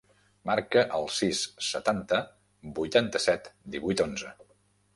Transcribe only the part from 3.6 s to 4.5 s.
divuit, onze.